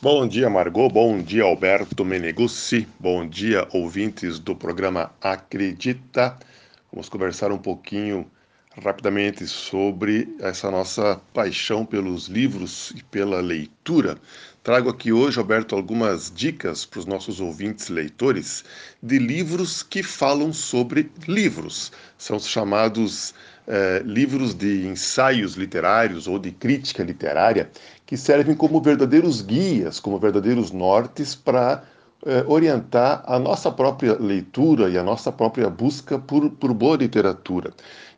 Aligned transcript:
Bom 0.00 0.28
dia, 0.28 0.48
Margot. 0.48 0.88
Bom 0.88 1.20
dia, 1.20 1.42
Alberto 1.42 2.04
Meneguzzi. 2.04 2.86
Bom 3.00 3.28
dia, 3.28 3.66
ouvintes 3.72 4.38
do 4.38 4.54
programa 4.54 5.10
Acredita. 5.20 6.38
Vamos 6.92 7.08
conversar 7.08 7.50
um 7.50 7.58
pouquinho 7.58 8.24
rapidamente 8.80 9.44
sobre 9.48 10.32
essa 10.38 10.70
nossa 10.70 11.20
paixão 11.34 11.84
pelos 11.84 12.28
livros 12.28 12.92
e 12.94 13.02
pela 13.02 13.40
leitura. 13.40 14.16
Trago 14.62 14.88
aqui 14.88 15.12
hoje, 15.12 15.40
Alberto, 15.40 15.74
algumas 15.74 16.30
dicas 16.32 16.84
para 16.84 17.00
os 17.00 17.06
nossos 17.06 17.40
ouvintes 17.40 17.88
leitores 17.88 18.64
de 19.02 19.18
livros 19.18 19.82
que 19.82 20.04
falam 20.04 20.52
sobre 20.52 21.10
livros. 21.26 21.90
São 22.16 22.38
chamados 22.38 23.34
eh, 23.68 24.02
livros 24.04 24.54
de 24.54 24.86
ensaios 24.86 25.54
literários 25.54 26.26
ou 26.26 26.38
de 26.38 26.50
crítica 26.50 27.02
literária 27.02 27.70
que 28.06 28.16
servem 28.16 28.56
como 28.56 28.80
verdadeiros 28.80 29.42
guias, 29.42 30.00
como 30.00 30.18
verdadeiros 30.18 30.70
nortes 30.70 31.34
para 31.34 31.84
eh, 32.24 32.42
orientar 32.46 33.22
a 33.26 33.38
nossa 33.38 33.70
própria 33.70 34.16
leitura 34.18 34.88
e 34.88 34.96
a 34.96 35.02
nossa 35.02 35.30
própria 35.30 35.68
busca 35.68 36.18
por, 36.18 36.50
por 36.50 36.72
boa 36.72 36.96
literatura. 36.96 37.70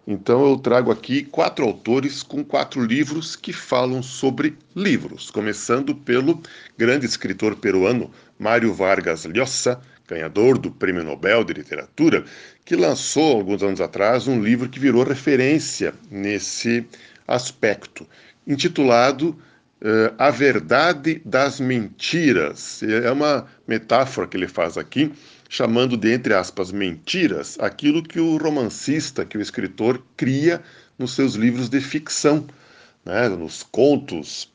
Então 0.06 0.48
eu 0.48 0.56
trago 0.56 0.90
aqui 0.90 1.24
quatro 1.24 1.64
autores 1.64 2.22
com 2.22 2.44
quatro 2.44 2.84
livros 2.84 3.34
que 3.34 3.52
falam 3.52 4.02
sobre 4.02 4.56
livros, 4.74 5.30
começando 5.30 5.94
pelo 5.94 6.40
grande 6.78 7.06
escritor 7.06 7.56
peruano 7.56 8.10
Mário 8.38 8.72
Vargas 8.72 9.24
Llosa, 9.24 9.80
ganhador 10.10 10.58
do 10.58 10.70
Prêmio 10.70 11.04
Nobel 11.04 11.44
de 11.44 11.52
Literatura, 11.52 12.24
que 12.64 12.76
lançou 12.76 13.36
alguns 13.36 13.62
anos 13.62 13.80
atrás 13.80 14.26
um 14.26 14.42
livro 14.42 14.68
que 14.68 14.78
virou 14.78 15.04
referência 15.04 15.94
nesse 16.10 16.84
aspecto, 17.26 18.06
intitulado 18.46 19.30
uh, 19.80 20.14
A 20.18 20.30
Verdade 20.30 21.22
das 21.24 21.60
Mentiras. 21.60 22.82
É 22.82 23.10
uma 23.10 23.46
metáfora 23.66 24.26
que 24.26 24.36
ele 24.36 24.48
faz 24.48 24.76
aqui 24.76 25.12
chamando 25.48 25.96
de, 25.96 26.12
entre 26.12 26.32
aspas, 26.32 26.70
mentiras 26.70 27.58
aquilo 27.58 28.04
que 28.04 28.20
o 28.20 28.36
romancista, 28.36 29.24
que 29.24 29.36
o 29.36 29.40
escritor 29.40 30.00
cria 30.16 30.62
nos 30.96 31.16
seus 31.16 31.34
livros 31.34 31.68
de 31.68 31.80
ficção, 31.80 32.46
né, 33.04 33.28
nos 33.28 33.64
contos, 33.64 34.49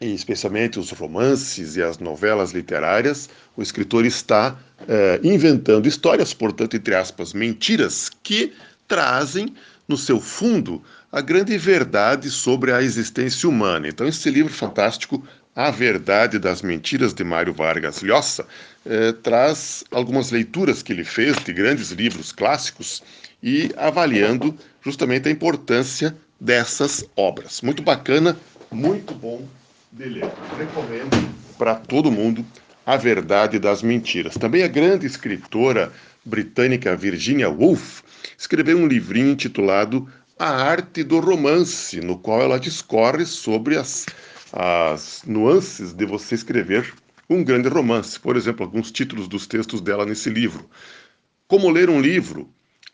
e 0.00 0.12
especialmente 0.12 0.78
os 0.78 0.90
romances 0.90 1.76
e 1.76 1.82
as 1.82 1.98
novelas 1.98 2.52
literárias, 2.52 3.28
o 3.56 3.62
escritor 3.62 4.04
está 4.04 4.58
é, 4.88 5.20
inventando 5.22 5.86
histórias, 5.86 6.34
portanto, 6.34 6.76
entre 6.76 6.94
aspas, 6.94 7.32
mentiras, 7.32 8.10
que 8.22 8.52
trazem 8.88 9.54
no 9.86 9.96
seu 9.96 10.20
fundo 10.20 10.82
a 11.12 11.20
grande 11.20 11.56
verdade 11.56 12.28
sobre 12.30 12.72
a 12.72 12.82
existência 12.82 13.48
humana. 13.48 13.86
Então, 13.88 14.06
esse 14.06 14.28
livro 14.30 14.52
fantástico 14.52 15.24
a 15.54 15.70
Verdade 15.70 16.40
das 16.40 16.62
Mentiras 16.62 17.14
de 17.14 17.22
Mário 17.22 17.54
Vargas 17.54 18.02
Llosa 18.02 18.44
eh, 18.84 19.12
traz 19.22 19.84
algumas 19.92 20.32
leituras 20.32 20.82
que 20.82 20.92
ele 20.92 21.04
fez 21.04 21.36
de 21.44 21.52
grandes 21.52 21.92
livros 21.92 22.32
clássicos 22.32 23.00
e 23.40 23.70
avaliando 23.76 24.56
justamente 24.82 25.28
a 25.28 25.30
importância 25.30 26.16
dessas 26.40 27.04
obras. 27.14 27.62
Muito 27.62 27.84
bacana, 27.84 28.36
muito 28.72 29.14
bom 29.14 29.46
de 29.94 30.08
ler. 30.08 30.24
Recomendo 30.58 31.10
para 31.56 31.76
todo 31.76 32.10
mundo 32.10 32.44
A 32.84 32.96
Verdade 32.96 33.58
das 33.58 33.82
Mentiras. 33.82 34.34
Também 34.34 34.64
a 34.64 34.68
grande 34.68 35.06
escritora 35.06 35.92
britânica 36.24 36.96
Virginia 36.96 37.48
Woolf 37.48 38.02
escreveu 38.36 38.76
um 38.76 38.88
livrinho 38.88 39.30
intitulado 39.30 40.08
A 40.38 40.48
Arte 40.48 41.04
do 41.04 41.20
Romance, 41.20 42.00
no 42.00 42.18
qual 42.18 42.42
ela 42.42 42.58
discorre 42.58 43.24
sobre 43.24 43.76
as 43.76 44.06
as 44.56 45.22
nuances 45.26 45.92
de 45.92 46.06
você 46.06 46.36
escrever 46.36 46.94
um 47.28 47.42
grande 47.42 47.68
romance. 47.68 48.20
Por 48.20 48.36
exemplo, 48.36 48.64
alguns 48.64 48.92
títulos 48.92 49.26
dos 49.26 49.48
textos 49.48 49.80
dela 49.80 50.06
nesse 50.06 50.30
livro. 50.30 50.70
Como 51.48 51.70
ler 51.70 51.90
um 51.90 52.00
livro, 52.00 52.48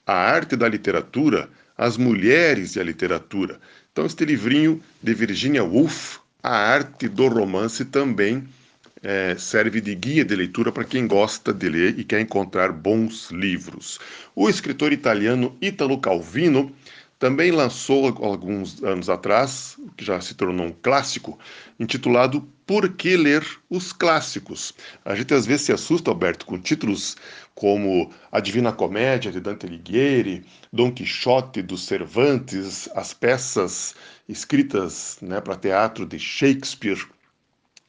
a 0.07 0.15
arte 0.15 0.57
da 0.57 0.67
literatura, 0.67 1.51
as 1.77 1.99
mulheres 1.99 2.77
e 2.77 2.81
a 2.81 2.83
literatura. 2.83 3.61
Então, 3.93 4.07
este 4.07 4.25
livrinho 4.25 4.83
de 5.03 5.13
Virginia 5.13 5.63
Woolf, 5.63 6.20
A 6.43 6.57
Arte 6.57 7.07
do 7.07 7.29
Romance, 7.29 7.85
também 7.85 8.49
é, 9.03 9.37
serve 9.37 9.81
de 9.81 9.95
guia 9.95 10.25
de 10.25 10.35
leitura 10.35 10.73
para 10.73 10.85
quem 10.85 11.07
gosta 11.07 11.53
de 11.53 11.69
ler 11.69 11.99
e 11.99 12.05
quer 12.05 12.21
encontrar 12.21 12.73
bons 12.73 13.31
livros. 13.31 13.99
O 14.35 14.49
escritor 14.49 14.93
italiano 14.93 15.55
Italo 15.61 15.99
Calvino 16.01 16.73
também 17.19 17.51
lançou 17.51 18.07
alguns 18.25 18.83
anos 18.83 19.11
atrás, 19.11 19.77
que 19.97 20.05
já 20.05 20.21
se 20.21 20.35
tornou 20.35 20.67
um 20.67 20.73
clássico, 20.73 21.39
intitulado 21.79 22.43
Por 22.67 22.89
que 22.91 23.17
ler 23.17 23.45
os 23.69 23.93
clássicos? 23.93 24.75
A 25.05 25.15
gente 25.15 25.35
às 25.35 25.47
vezes 25.47 25.67
se 25.67 25.73
assusta, 25.73 26.11
Alberto, 26.11 26.47
com 26.47 26.59
títulos 26.59 27.17
como 27.55 28.11
A 28.31 28.41
Divina 28.41 28.73
Comédia 28.73 29.31
de 29.31 29.41
Dante 29.41 29.67
Alighieri, 29.67 30.45
Dom 30.73 30.91
Quixote 30.91 31.63
dos 31.63 31.85
Cervantes, 31.85 32.89
as 32.95 33.13
peças 33.13 33.95
escritas 34.29 35.19
né, 35.21 35.41
para 35.41 35.57
teatro 35.57 36.07
de 36.07 36.19
Shakespeare 36.19 37.07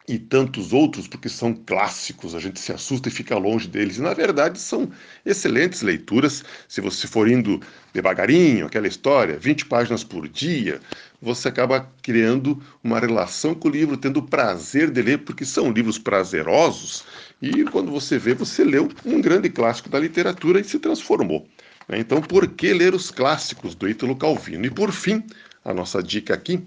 e 0.07 0.17
tantos 0.17 0.73
outros, 0.73 1.07
porque 1.07 1.29
são 1.29 1.53
clássicos, 1.53 2.35
a 2.35 2.39
gente 2.39 2.59
se 2.59 2.73
assusta 2.73 3.07
e 3.07 3.11
fica 3.11 3.37
longe 3.37 3.67
deles. 3.67 3.97
E, 3.97 4.01
na 4.01 4.13
verdade, 4.13 4.59
são 4.59 4.91
excelentes 5.25 5.81
leituras. 5.81 6.43
Se 6.67 6.81
você 6.81 7.07
for 7.07 7.29
indo 7.29 7.61
devagarinho, 7.93 8.65
aquela 8.65 8.87
história, 8.87 9.37
20 9.37 9.65
páginas 9.67 10.03
por 10.03 10.27
dia, 10.27 10.81
você 11.21 11.49
acaba 11.49 11.87
criando 12.01 12.61
uma 12.83 12.99
relação 12.99 13.53
com 13.53 13.67
o 13.67 13.71
livro, 13.71 13.95
tendo 13.95 14.17
o 14.17 14.23
prazer 14.23 14.89
de 14.89 15.01
ler, 15.01 15.19
porque 15.19 15.45
são 15.45 15.71
livros 15.71 15.99
prazerosos. 15.99 17.03
E 17.41 17.63
quando 17.65 17.91
você 17.91 18.17
vê, 18.17 18.33
você 18.33 18.63
leu 18.63 18.89
um 19.05 19.21
grande 19.21 19.49
clássico 19.49 19.89
da 19.89 19.99
literatura 19.99 20.59
e 20.59 20.63
se 20.63 20.79
transformou. 20.79 21.47
Né? 21.87 21.99
Então, 21.99 22.21
por 22.21 22.47
que 22.47 22.73
ler 22.73 22.93
os 22.93 23.11
clássicos 23.11 23.75
do 23.75 23.87
Ítalo 23.87 24.15
Calvino? 24.15 24.65
E, 24.65 24.71
por 24.71 24.91
fim, 24.91 25.23
a 25.63 25.73
nossa 25.73 26.01
dica 26.01 26.33
aqui 26.33 26.65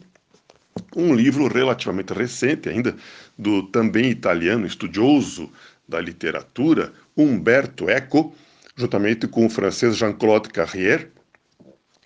um 0.96 1.14
livro 1.14 1.46
relativamente 1.48 2.12
recente 2.12 2.68
ainda, 2.68 2.96
do 3.38 3.64
também 3.64 4.10
italiano 4.10 4.66
estudioso 4.66 5.50
da 5.88 6.00
literatura, 6.00 6.92
Umberto 7.16 7.88
Eco, 7.88 8.34
juntamente 8.76 9.26
com 9.28 9.46
o 9.46 9.50
francês 9.50 9.96
Jean-Claude 9.96 10.48
Carrière, 10.48 11.10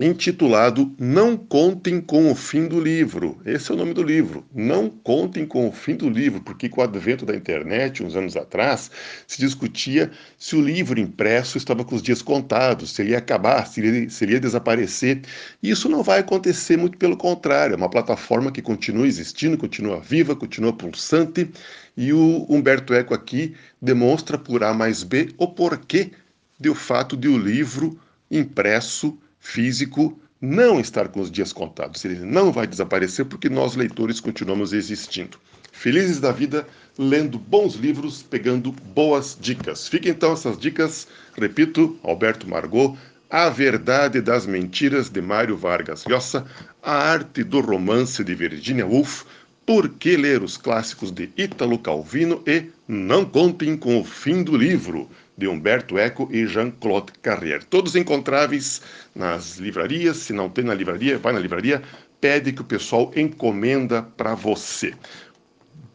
intitulado 0.00 0.94
Não 0.96 1.36
Contem 1.36 2.00
com 2.00 2.30
o 2.30 2.34
Fim 2.34 2.68
do 2.68 2.80
Livro. 2.80 3.40
Esse 3.44 3.72
é 3.72 3.74
o 3.74 3.76
nome 3.76 3.92
do 3.92 4.02
livro. 4.02 4.46
Não 4.54 4.88
Contem 4.88 5.44
com 5.44 5.66
o 5.66 5.72
Fim 5.72 5.96
do 5.96 6.08
Livro, 6.08 6.40
porque 6.40 6.68
com 6.68 6.80
o 6.80 6.84
advento 6.84 7.26
da 7.26 7.34
internet, 7.34 8.04
uns 8.04 8.14
anos 8.14 8.36
atrás, 8.36 8.92
se 9.26 9.40
discutia 9.40 10.12
se 10.38 10.54
o 10.54 10.60
livro 10.60 11.00
impresso 11.00 11.58
estava 11.58 11.84
com 11.84 11.96
os 11.96 12.02
dias 12.02 12.22
contados, 12.22 12.92
se 12.92 13.02
ele 13.02 13.10
ia 13.10 13.18
acabar, 13.18 13.66
se 13.66 13.80
ele, 13.80 14.08
se 14.08 14.24
ele 14.24 14.34
ia 14.34 14.40
desaparecer. 14.40 15.22
E 15.60 15.70
isso 15.70 15.88
não 15.88 16.04
vai 16.04 16.20
acontecer, 16.20 16.76
muito 16.76 16.96
pelo 16.96 17.16
contrário. 17.16 17.74
É 17.74 17.76
uma 17.76 17.90
plataforma 17.90 18.52
que 18.52 18.62
continua 18.62 19.06
existindo, 19.06 19.58
continua 19.58 20.00
viva, 20.00 20.36
continua 20.36 20.72
pulsante. 20.72 21.50
E 21.96 22.12
o 22.12 22.46
Humberto 22.48 22.94
Eco 22.94 23.14
aqui 23.14 23.56
demonstra 23.82 24.38
por 24.38 24.62
A 24.62 24.72
mais 24.72 25.02
B 25.02 25.30
o 25.36 25.48
porquê 25.48 26.12
do 26.60 26.72
fato 26.72 27.16
de 27.16 27.26
o 27.26 27.36
livro 27.36 27.98
impresso 28.30 29.18
físico 29.48 30.20
não 30.40 30.78
estar 30.78 31.08
com 31.08 31.20
os 31.20 31.30
dias 31.30 31.54
contados. 31.54 32.04
Ele 32.04 32.20
não 32.20 32.52
vai 32.52 32.66
desaparecer 32.66 33.24
porque 33.24 33.48
nós, 33.48 33.74
leitores, 33.74 34.20
continuamos 34.20 34.74
existindo. 34.74 35.38
Felizes 35.72 36.20
da 36.20 36.30
vida, 36.30 36.66
lendo 36.98 37.38
bons 37.38 37.74
livros, 37.74 38.22
pegando 38.22 38.70
boas 38.70 39.36
dicas. 39.40 39.88
Fiquem 39.88 40.12
então 40.12 40.32
essas 40.32 40.58
dicas, 40.58 41.08
repito, 41.36 41.98
Alberto 42.02 42.46
Margot, 42.48 42.96
A 43.30 43.48
Verdade 43.48 44.20
das 44.20 44.46
Mentiras 44.46 45.08
de 45.08 45.22
Mário 45.22 45.56
Vargas 45.56 46.04
Llosa, 46.04 46.46
A 46.82 46.92
Arte 46.92 47.42
do 47.42 47.60
Romance 47.60 48.22
de 48.22 48.34
Virginia 48.34 48.86
Woolf, 48.86 49.24
Por 49.64 49.88
que 49.88 50.16
ler 50.16 50.42
os 50.42 50.58
clássicos 50.58 51.10
de 51.10 51.30
Ítalo 51.38 51.78
Calvino 51.78 52.42
e 52.46 52.66
Não 52.86 53.24
contem 53.24 53.76
com 53.76 53.98
o 53.98 54.04
fim 54.04 54.42
do 54.42 54.56
livro 54.56 55.08
de 55.38 55.46
Humberto 55.46 55.96
Eco 55.96 56.28
e 56.32 56.46
Jean-Claude 56.46 57.12
Carrière. 57.22 57.64
Todos 57.64 57.94
encontráveis 57.94 58.82
nas 59.14 59.56
livrarias. 59.58 60.16
Se 60.16 60.32
não 60.32 60.50
tem 60.50 60.64
na 60.64 60.74
livraria, 60.74 61.16
vai 61.16 61.32
na 61.32 61.38
livraria, 61.38 61.80
pede 62.20 62.52
que 62.52 62.60
o 62.60 62.64
pessoal 62.64 63.12
encomenda 63.14 64.02
para 64.02 64.34
você. 64.34 64.92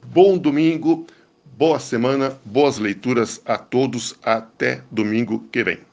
Bom 0.06 0.38
domingo, 0.38 1.06
boa 1.58 1.78
semana, 1.78 2.40
boas 2.46 2.78
leituras 2.78 3.42
a 3.46 3.58
todos. 3.58 4.16
Até 4.24 4.82
domingo 4.90 5.46
que 5.52 5.62
vem. 5.62 5.93